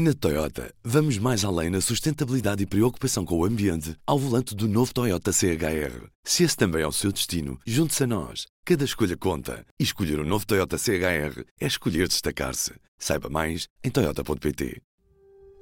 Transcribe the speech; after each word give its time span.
Na 0.00 0.14
Toyota, 0.14 0.72
vamos 0.84 1.18
mais 1.18 1.44
além 1.44 1.70
na 1.70 1.80
sustentabilidade 1.80 2.62
e 2.62 2.66
preocupação 2.66 3.24
com 3.24 3.36
o 3.36 3.44
ambiente 3.44 3.96
ao 4.06 4.16
volante 4.16 4.54
do 4.54 4.68
novo 4.68 4.94
Toyota 4.94 5.32
CHR. 5.32 6.06
Se 6.22 6.44
esse 6.44 6.56
também 6.56 6.82
é 6.82 6.86
o 6.86 6.92
seu 6.92 7.10
destino, 7.10 7.58
junte-se 7.66 8.04
a 8.04 8.06
nós. 8.06 8.46
Cada 8.64 8.84
escolha 8.84 9.16
conta. 9.16 9.66
E 9.76 9.82
escolher 9.82 10.20
o 10.20 10.22
um 10.22 10.24
novo 10.24 10.46
Toyota 10.46 10.78
CHR 10.78 11.42
é 11.60 11.66
escolher 11.66 12.06
destacar-se. 12.06 12.74
Saiba 12.96 13.28
mais 13.28 13.66
em 13.82 13.90
Toyota.pt. 13.90 14.80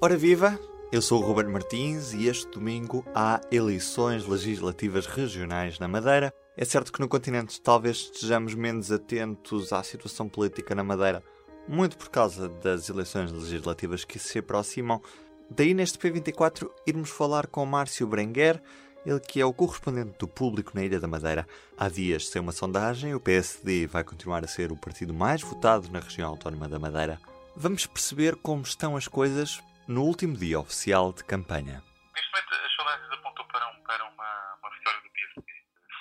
Ora 0.03 0.19
viva! 0.19 0.61
Eu 0.93 1.01
sou 1.01 1.23
o 1.23 1.27
Ruben 1.27 1.51
Martins 1.51 2.13
e 2.13 2.27
este 2.27 2.47
domingo 2.51 3.07
há 3.15 3.41
eleições 3.51 4.27
legislativas 4.27 5.07
regionais 5.07 5.79
na 5.79 5.89
Madeira. 5.89 6.31
É 6.59 6.65
certo 6.67 6.93
que 6.93 7.01
no 7.01 7.09
continente 7.09 7.59
talvez 7.59 8.11
estejamos 8.13 8.55
menos 8.55 8.93
atentos 8.93 9.73
à 9.73 9.83
situação 9.83 10.29
política 10.29 10.75
na 10.75 10.85
Madeira 10.85 11.25
muito 11.69 11.97
por 11.97 12.09
causa 12.09 12.49
das 12.49 12.89
eleições 12.89 13.33
legislativas 13.33 14.05
que 14.05 14.19
se 14.19 14.39
aproximam. 14.39 15.03
Daí 15.51 15.75
neste 15.75 15.99
P24 15.99 16.71
irmos 16.87 17.11
falar 17.11 17.47
com 17.47 17.65
Márcio 17.65 18.07
Berenguer, 18.07 18.61
ele 19.05 19.21
que 19.21 19.41
é 19.41 19.45
o 19.45 19.53
correspondente 19.53 20.19
do 20.19 20.27
público 20.27 20.73
na 20.75 20.85
Ilha 20.85 20.99
da 20.99 21.07
Madeira. 21.07 21.47
Há 21.79 21.89
dias, 21.89 22.29
sem 22.29 22.43
uma 22.43 22.53
sondagem, 22.53 23.15
o 23.15 23.21
PSD 23.21 23.87
vai 23.87 24.03
continuar 24.03 24.45
a 24.45 24.49
ser 24.49 24.73
o 24.73 24.77
partido 24.77 25.15
mais 25.15 25.43
votado 25.43 25.89
na 25.91 26.01
região 26.01 26.29
autónoma 26.29 26.69
da 26.69 26.79
Madeira. 26.79 27.21
Vamos 27.55 27.87
perceber 27.87 28.35
como 28.37 28.63
estão 28.63 28.97
as 28.97 29.07
coisas 29.07 29.63
no 29.87 30.03
último 30.03 30.37
dia 30.37 30.59
oficial 30.59 31.13
de 31.13 31.23
campanha. 31.23 31.83
Neste 32.15 32.31
momento, 32.33 32.55
as 32.55 32.73
sondagens 32.75 33.13
apontam 33.13 33.47
para, 33.47 33.69
um, 33.71 33.83
para 33.87 34.05
uma, 34.05 34.59
uma, 34.59 34.71
vitória 34.75 35.01
do 35.01 35.11
PSD 35.11 35.53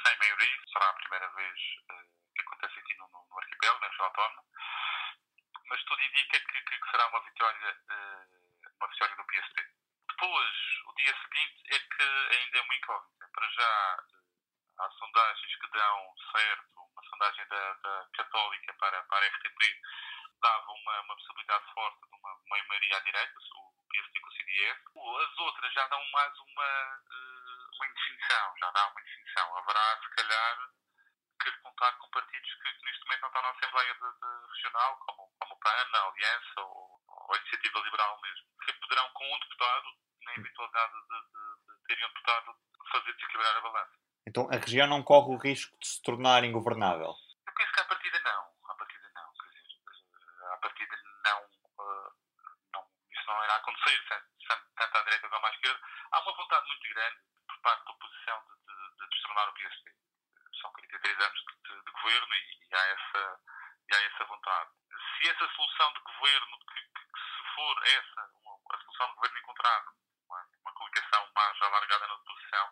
sem 0.02 0.18
maioria. 0.18 0.58
Será 0.74 0.90
a 0.90 0.94
primeira 0.94 1.30
vez 1.38 1.58
uh, 1.86 2.10
que 2.34 2.42
acontece 2.42 2.80
aqui 2.80 2.98
no, 2.98 3.06
no 3.06 3.38
arquipélago, 3.38 3.82
na 3.82 3.88
região 3.88 4.06
autónoma 4.06 4.46
mas 5.66 5.84
tudo 5.84 6.02
indica 6.02 6.40
que, 6.40 6.62
que 6.62 6.92
será 6.92 7.08
uma 7.08 7.22
vitória, 7.22 7.78
uh, 7.90 8.70
uma 8.78 8.88
vitória 8.88 9.16
do 9.16 9.26
PSD. 9.26 9.64
Depois, 10.10 10.56
o 10.88 10.94
dia 10.96 11.16
seguinte 11.22 11.76
é 11.76 11.80
que 11.80 12.04
ainda 12.04 12.58
é 12.58 12.62
uma 12.62 12.76
incógnita. 12.76 13.30
Para 13.34 13.50
já, 13.50 13.98
uh, 13.98 14.82
há 14.82 14.90
sondagens 14.92 15.56
que 15.60 15.68
dão 15.72 16.14
certo, 16.32 16.80
uma 16.80 17.04
sondagem 17.10 17.48
da, 17.48 17.74
da 17.74 18.10
Católica 18.14 18.74
para, 18.76 19.04
para 19.04 19.26
a 19.26 19.30
RTP 19.30 19.82
dava 20.42 20.72
uma, 20.72 21.02
uma 21.02 21.16
possibilidade 21.16 21.66
forte 21.74 22.00
de 22.08 22.16
uma, 22.16 22.40
maioria 22.48 22.98
à 22.98 23.00
direita, 23.00 23.34
o 23.56 23.74
PSD 23.90 24.20
com 24.20 24.28
o 24.28 24.34
CDS. 24.34 24.78
As 24.96 25.38
outras 25.40 25.74
já 25.74 25.88
dão 25.88 26.04
mais 26.12 26.38
uma, 26.40 27.00
uh, 27.10 27.76
uma 27.76 27.88
indefinição, 27.88 28.54
já 28.60 28.72
dá 28.72 28.88
uma 28.88 29.02
indefinição. 29.02 29.58
Haverá, 29.58 30.02
se 30.02 30.16
calhar, 30.16 30.58
que 31.52 31.62
contar 31.62 31.92
com 31.94 32.10
partidos 32.10 32.54
que, 32.56 32.74
que 32.74 32.86
neste 32.86 33.04
momento 33.06 33.22
não 33.22 33.30
estão 33.30 33.42
na 33.42 33.50
Assembleia 33.50 33.94
de, 33.94 34.00
de 34.00 34.54
Regional, 34.54 34.98
como, 34.98 35.32
como 35.40 35.54
o 35.54 35.60
PAN, 35.60 35.70
a 35.70 36.08
Aliança 36.08 36.62
ou, 36.62 37.02
ou, 37.08 37.34
a 37.34 37.38
Iniciativa 37.38 37.80
Liberal 37.80 38.20
mesmo, 38.22 38.46
que 38.66 38.74
poderão, 38.74 39.10
com 39.14 39.26
um 39.26 39.40
deputado, 39.40 39.88
na 40.24 40.34
eventualidade 40.34 40.94
de, 40.94 41.22
de, 41.22 41.76
de 41.76 41.88
terem 41.88 42.06
um 42.06 42.08
deputado, 42.10 42.56
fazer 42.92 43.14
desequilibrar 43.14 43.58
a 43.58 43.62
balança. 43.62 43.94
Então 44.28 44.50
a 44.52 44.58
região 44.58 44.88
não 44.88 45.04
corre 45.04 45.34
o 45.34 45.38
risco 45.38 45.78
de 45.78 45.88
se 45.88 46.02
tornar 46.02 46.44
ingovernável? 46.44 47.14
Eu 47.48 47.54
penso 47.54 47.74
que 47.74 47.80
à 47.80 47.86
partida 47.86 48.20
não. 48.22 48.72
À 48.72 48.76
partida 48.76 49.12
não. 49.14 49.34
Quer 49.34 49.50
dizer, 49.50 50.46
à 50.52 50.58
partida 50.58 50.96
não, 51.26 51.42
uh, 51.44 52.14
não 52.74 52.88
isso 53.12 53.28
não 53.28 53.44
irá 53.44 53.56
acontecer, 53.58 54.02
tanto 54.76 54.98
à 54.98 55.02
direita 55.04 55.30
como 55.30 55.46
à 55.46 55.50
esquerda. 55.52 55.80
Há 56.12 56.20
uma 56.22 56.36
vontade 56.36 56.68
muito 56.68 56.90
grande 56.90 57.18
por 57.48 57.62
parte 57.62 57.86
da 57.86 57.92
oposição 57.92 58.44
de, 58.46 58.56
de, 58.66 58.98
de 58.98 59.10
destronar 59.10 59.50
o 59.50 59.54
PSD 59.54 60.05
são 60.66 60.72
43 60.74 61.20
anos 61.20 61.44
de, 61.46 61.56
de, 61.62 61.84
de 61.84 61.92
governo 61.92 62.34
e, 62.34 62.68
e, 62.70 62.76
há 62.76 62.86
essa, 62.88 63.40
e 63.88 63.96
há 63.96 64.04
essa 64.04 64.26
vontade. 64.26 64.72
Se 64.90 65.30
essa 65.30 65.48
solução 65.56 65.94
de 65.94 66.00
governo, 66.00 66.60
que, 66.60 66.82
que, 66.82 67.06
que 67.06 67.20
se 67.20 67.56
for 67.56 67.84
essa, 67.86 68.32
uma, 68.34 68.58
a 68.74 68.78
solução 68.80 69.08
de 69.08 69.16
governo 69.16 69.38
encontrada, 69.38 69.92
uma, 70.28 70.48
uma 70.62 70.74
coligação 70.74 71.30
mais 71.36 71.62
alargada 71.62 72.08
na 72.08 72.14
oposição, 72.16 72.70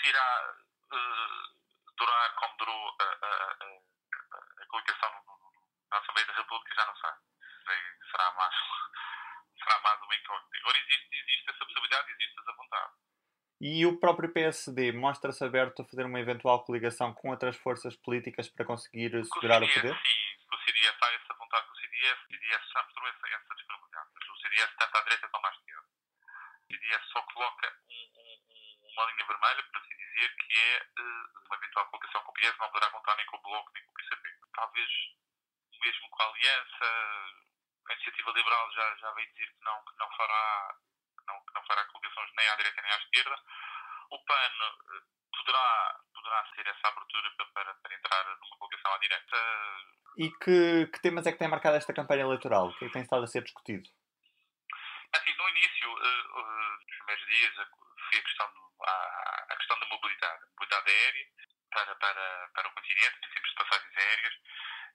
se 0.00 0.08
irá 0.08 0.54
uh, 0.92 1.94
durar 1.96 2.34
como 2.36 2.56
durou 2.56 2.96
a, 3.00 3.04
a, 3.04 3.56
a, 3.60 4.62
a 4.62 4.66
coligação 4.68 5.12
no, 5.26 5.38
no, 5.38 5.52
na 5.90 5.98
Assembleia 5.98 6.26
da 6.28 6.32
República, 6.34 6.74
já 6.74 6.86
não 6.86 6.96
sei. 6.96 7.10
Será 8.10 8.32
mais, 8.32 8.54
será 9.62 9.78
mais 9.80 10.00
uma 10.00 10.16
incógnita. 10.16 10.58
Agora 10.58 10.78
existe, 10.78 11.14
existe 11.14 11.50
essa 11.50 11.64
possibilidade, 11.66 12.10
existe 12.12 12.40
essa 12.40 12.52
vontade. 12.52 13.07
E 13.60 13.84
o 13.84 13.98
próprio 13.98 14.32
PSD 14.32 14.92
mostra-se 14.92 15.42
aberto 15.42 15.82
a 15.82 15.84
fazer 15.84 16.06
uma 16.06 16.20
eventual 16.20 16.64
coligação 16.64 17.12
com 17.12 17.30
outras 17.30 17.56
forças 17.56 17.96
políticas 17.96 18.48
para 18.48 18.64
conseguir 18.64 19.10
segurar 19.26 19.62
o, 19.62 19.66
poder? 19.66 19.94
Sim, 19.98 20.46
o 20.52 20.58
CDS 20.58 20.94
há 21.02 21.12
essa 21.12 21.34
vontade 21.34 21.66
com 21.66 21.72
o 21.72 21.76
CDS. 21.76 22.18
O 22.22 22.26
CDS 22.28 22.62
já 22.72 22.82
mostrou 22.84 23.08
essa, 23.08 23.28
essa 23.28 23.54
disponibilidade. 23.56 24.08
O 24.30 24.36
CDS 24.36 24.76
tanto 24.78 24.96
à 24.96 25.00
direita 25.02 25.28
como 25.28 25.46
à 25.46 25.50
esquerda. 25.50 25.88
O 26.62 26.72
CDS 26.72 27.04
só 27.10 27.22
coloca 27.22 27.76
um, 27.90 28.20
um, 28.22 28.92
uma 28.94 29.04
linha 29.10 29.26
vermelha, 29.26 29.62
para 29.64 29.80
assim 29.80 29.96
dizer, 29.96 30.36
que 30.36 30.58
é 30.58 30.86
uh, 31.02 31.46
uma 31.46 31.56
eventual 31.56 31.86
coligação 31.86 32.22
com 32.22 32.30
o 32.30 32.34
PS 32.34 32.58
não 32.58 32.70
poderá 32.70 32.90
contar 32.92 33.16
nem 33.16 33.26
com 33.26 33.36
o 33.38 33.42
Bloco 33.42 33.72
nem 33.74 33.82
com 33.82 33.90
o 33.90 33.94
PCP. 33.94 34.28
Talvez 34.54 34.88
mesmo 35.82 36.10
com 36.10 36.22
a 36.22 36.26
Aliança, 36.26 36.84
a 37.88 37.92
Iniciativa 37.92 38.30
Liberal 38.30 38.70
já, 38.70 38.96
já 38.96 39.10
veio 39.12 39.28
dizer 39.32 39.46
que 39.46 39.64
não, 39.64 39.84
que 39.84 39.98
não 39.98 40.10
fará 40.16 40.76
não, 41.26 41.44
que 41.44 41.54
não 41.54 41.62
fará 41.64 41.84
coligações 41.86 42.27
nem 42.38 42.48
à 42.48 42.56
direita 42.56 42.82
nem 42.82 42.92
à 42.92 42.96
esquerda. 42.96 43.36
O 44.10 44.24
PAN 44.24 44.34
eh, 44.34 45.02
poderá, 45.36 46.00
poderá 46.14 46.42
ter 46.54 46.66
essa 46.66 46.88
abertura 46.88 47.30
para, 47.52 47.74
para, 47.74 47.94
entrar 47.94 48.24
numa 48.24 48.56
coligação 48.58 48.94
à 48.94 48.98
direita. 48.98 49.36
E 50.16 50.30
que, 50.30 50.86
que 50.92 51.02
temas 51.02 51.26
é 51.26 51.32
que 51.32 51.38
tem 51.38 51.48
marcado 51.48 51.76
esta 51.76 51.92
campanha 51.92 52.22
eleitoral? 52.22 52.68
O 52.68 52.78
que 52.78 52.84
é 52.84 52.88
que 52.88 52.94
tem 52.94 53.02
estado 53.02 53.24
a 53.24 53.26
ser 53.26 53.42
discutido? 53.42 53.88
Assim, 55.12 55.34
no 55.36 55.48
início, 55.48 55.90
uh, 55.90 55.96
uh, 55.96 56.78
nos 56.86 56.96
primeiros 56.98 57.26
dias, 57.26 57.54
foi 57.54 58.18
a 58.18 58.22
questão, 58.22 58.46
a, 58.86 59.46
a 59.50 59.56
questão 59.56 59.80
da 59.80 59.86
mobilidade, 59.86 60.44
mobilidade 60.52 60.90
aérea 60.90 61.26
para, 61.70 61.94
para, 61.96 62.50
para 62.54 62.68
o 62.68 62.72
continente, 62.72 63.16
em 63.16 63.30
termos 63.30 63.48
de 63.48 63.54
passagens 63.56 63.96
aéreas, 63.96 64.34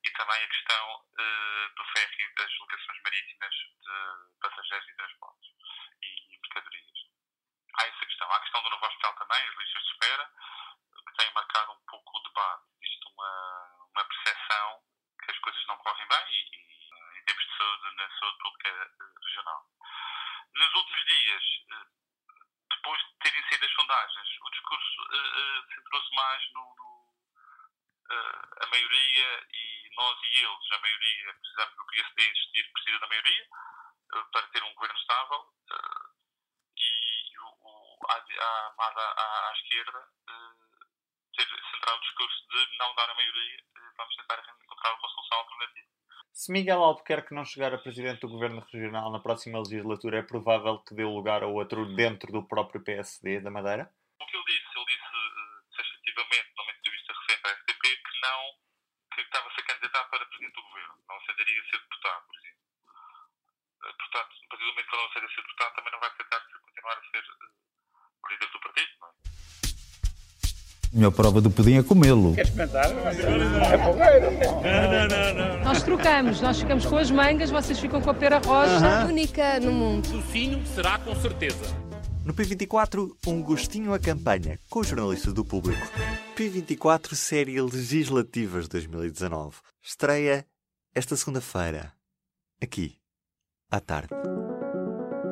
e 0.04 0.12
também 0.12 0.44
a 0.44 0.48
questão 0.48 0.96
uh, 0.96 1.75
do 1.75 1.84
ferro 1.94 2.14
e 2.20 2.36
das 2.36 2.52
ligações 2.52 3.02
marítimas 3.04 3.56
de 3.56 4.40
passageiros 4.42 4.90
e 4.90 4.96
transportes 4.96 5.50
e, 6.02 6.36
e 6.36 6.40
mercadorias. 6.42 7.04
Há 7.75 7.88
essa 7.88 8.06
questão. 8.06 8.31
Há 8.31 8.36
a 8.36 8.42
também, 9.12 9.41
as 9.41 9.58
listas 9.58 9.84
de 9.84 9.91
espera, 9.91 10.31
que 11.06 11.18
tem 11.18 11.34
marcado 11.34 11.72
um 11.74 11.86
pouco 11.86 12.18
o 12.18 12.24
debate. 12.24 12.64
Existe 12.81 13.08
uma, 13.08 13.88
uma 13.94 14.06
percepção 14.06 14.81
que 15.24 15.31
as 15.31 15.40
coisas 15.40 15.66
não 15.68 15.78
correm 15.78 16.08
bem 16.08 16.25
e, 16.30 16.56
e 16.56 17.19
em 17.19 17.25
termos 17.25 17.46
de 17.46 17.58
saúde, 17.58 17.96
na 17.96 18.19
saúde 18.19 18.38
pública 18.38 18.92
regional. 19.25 19.66
Nos 20.56 20.75
últimos 20.75 21.06
dias, 21.06 21.44
depois 22.69 23.02
de 23.02 23.18
terem 23.19 23.50
sido 23.50 23.66
as 23.66 23.72
sondagens, 23.74 24.30
o 24.42 24.50
discurso 24.52 25.02
uh, 25.02 25.74
centrou-se 25.74 26.16
mais 26.16 26.53
no, 26.53 26.75
no 26.75 26.94
a 28.62 28.68
maioria 28.68 29.47
e 29.52 29.90
nós 29.96 30.19
e 30.24 30.44
eles, 30.44 30.72
a 30.72 30.80
maioria, 30.80 31.34
precisamos 31.34 31.75
do 31.75 31.86
PSD 31.86 32.30
insistir 32.30 32.72
precisa 32.74 33.00
da 33.00 33.08
maioria 33.08 33.47
para 34.31 34.47
ter 34.47 34.63
um 34.63 34.74
governo 34.74 35.00
estável 35.00 35.47
e 36.78 37.40
o, 37.40 37.47
o, 37.47 38.00
a, 38.09 38.62
a, 38.78 38.85
a, 38.85 39.22
à, 39.22 39.50
à 39.50 39.53
esquerda 39.53 40.07
ter 41.35 41.47
centrado 41.72 41.97
o 41.97 42.01
discurso 42.01 42.47
de 42.50 42.78
não 42.78 42.95
dar 42.95 43.09
a 43.09 43.16
maioria, 43.16 43.63
vamos 43.97 44.16
tentar 44.16 44.39
encontrar 44.39 44.94
uma 44.94 45.09
solução 45.09 45.38
alternativa. 45.39 45.88
Se 46.31 46.51
Miguel 46.51 46.83
Albuquerque 46.83 47.33
não 47.33 47.45
chegar 47.45 47.73
a 47.73 47.78
presidente 47.78 48.22
do 48.22 48.29
governo 48.29 48.66
regional 48.72 49.12
na 49.12 49.19
próxima 49.19 49.59
legislatura, 49.59 50.19
é 50.19 50.23
provável 50.23 50.79
que 50.79 50.95
dê 50.95 51.03
lugar 51.03 51.44
a 51.44 51.47
outro 51.47 51.95
dentro 51.95 52.31
do 52.31 52.47
próprio 52.47 52.83
PSD 52.83 53.39
da 53.41 53.51
Madeira? 53.51 53.91
O 54.19 54.25
que 54.25 54.35
ele 54.35 54.45
disse, 54.45 54.66
ele 54.75 54.85
disse 54.85 55.81
efetivamente, 55.81 56.53
numa 56.57 56.72
entrevista 56.72 57.13
recente 57.13 57.47
à 57.47 57.50
STP, 57.57 57.81
que 57.81 58.22
não, 58.22 58.41
que 59.13 59.22
estava 59.22 59.47
a 59.47 59.53
ser 59.53 59.63
candidato 59.63 60.09
para 60.09 60.25
presidente 60.25 60.53
do 60.53 60.63
governo, 60.63 60.95
não 61.07 61.16
aceitaria 61.17 61.63
ser 61.69 61.79
deputado, 61.81 62.25
por 62.25 62.35
exemplo. 62.38 62.63
Portanto, 63.83 64.33
a 64.33 64.47
partir 64.50 64.63
do 64.63 64.69
momento 64.69 64.89
que 64.89 64.95
ele 64.95 65.01
não 65.01 65.09
aceita 65.09 65.27
ser 65.30 65.42
deputado, 65.42 65.75
também 65.75 65.92
não 65.92 66.00
vai 66.00 66.09
aceitar 66.09 66.42
continuar 66.74 66.98
a 66.98 67.01
ser 67.01 67.24
líder 68.30 68.48
do 68.52 68.60
partido, 68.60 68.88
não 69.00 69.08
é? 69.08 69.14
Melhor 70.94 71.12
prova 71.12 71.42
do 71.42 71.50
pudim 71.50 71.78
é 71.80 71.84
comê-lo. 71.84 72.36
Queres 72.36 72.52
experimentar? 72.52 72.92
É 72.92 73.78
porreiro. 73.78 74.31
Não, 74.62 75.08
não, 75.08 75.58
não, 75.58 75.64
Nós 75.64 75.81
trocamos, 75.81 76.40
nós 76.40 76.60
ficamos 76.60 76.86
com 76.86 76.98
as 76.98 77.10
mangas, 77.10 77.50
vocês 77.50 77.80
ficam 77.80 78.00
com 78.00 78.12
a 78.12 78.14
pera 78.14 78.38
roxa. 78.38 78.78
Uh 78.78 78.81
-huh. 78.81 79.10
Única 79.10 79.60
no 79.60 79.72
mundo. 79.72 80.08
Docinho 80.10 80.64
será 80.68 81.00
com 81.00 81.16
certeza. 81.16 81.66
No 82.24 82.34
P24, 82.34 83.10
um 83.28 83.42
gostinho 83.42 83.94
à 83.94 84.00
campanha 84.00 84.58
com 84.70 84.80
os 84.80 84.88
jornalistas 84.88 85.34
do 85.34 85.44
público. 85.44 85.81
P24 86.38 87.16
Série 87.16 87.60
Legislativas 87.60 88.68
2019. 88.68 89.58
Estreia 89.81 90.46
esta 90.96 91.18
segunda-feira. 91.18 91.92
Aqui, 92.62 92.96
à 93.70 93.80
tarde. 93.80 94.14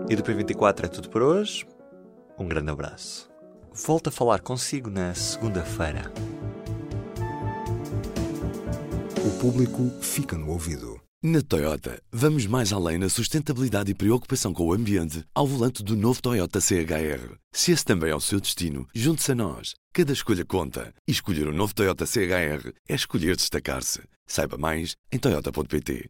E 0.09 0.15
do 0.15 0.23
P24 0.23 0.85
é 0.85 0.87
tudo 0.87 1.09
por 1.09 1.21
hoje. 1.21 1.65
Um 2.37 2.47
grande 2.47 2.71
abraço. 2.71 3.29
Volto 3.73 4.07
a 4.07 4.11
falar 4.11 4.39
consigo 4.39 4.89
na 4.89 5.13
segunda-feira. 5.13 6.11
O 9.25 9.39
público 9.39 9.89
fica 10.01 10.37
no 10.37 10.49
ouvido. 10.49 10.99
Na 11.23 11.39
Toyota, 11.39 12.01
vamos 12.11 12.47
mais 12.47 12.73
além 12.73 12.97
na 12.97 13.07
sustentabilidade 13.07 13.91
e 13.91 13.93
preocupação 13.93 14.51
com 14.51 14.65
o 14.65 14.73
ambiente 14.73 15.23
ao 15.35 15.45
volante 15.45 15.83
do 15.83 15.95
novo 15.95 16.19
Toyota 16.19 16.59
CHR. 16.59 17.35
Se 17.53 17.71
esse 17.71 17.85
também 17.85 18.09
é 18.09 18.15
o 18.15 18.19
seu 18.19 18.39
destino, 18.39 18.87
junte-se 18.95 19.31
a 19.31 19.35
nós. 19.35 19.75
Cada 19.93 20.13
escolha 20.13 20.43
conta. 20.43 20.91
E 21.07 21.11
escolher 21.11 21.47
o 21.47 21.51
um 21.51 21.55
novo 21.55 21.75
Toyota 21.75 22.07
CHR 22.07 22.73
é 22.89 22.95
escolher 22.95 23.35
destacar-se. 23.35 24.01
Saiba 24.25 24.57
mais 24.57 24.95
em 25.11 25.19
Toyota.pt. 25.19 26.09